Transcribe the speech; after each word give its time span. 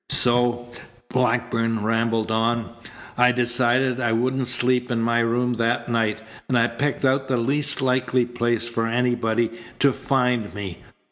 "So," 0.09 0.67
Blackburn 1.09 1.83
rambled 1.83 2.31
on, 2.31 2.69
"I 3.19 3.31
decided 3.31 3.99
I 3.99 4.13
wouldn't 4.13 4.47
sleep 4.47 4.89
in 4.89 4.99
my 4.99 5.19
room 5.19 5.53
that 5.57 5.89
night, 5.89 6.23
and 6.47 6.57
I 6.57 6.69
picked 6.69 7.05
out 7.05 7.27
the 7.27 7.37
least 7.37 7.83
likely 7.83 8.25
place 8.25 8.67
for 8.67 8.87
anybody 8.87 9.51
to 9.77 9.93
find 9.93 10.55
me. 10.55 10.79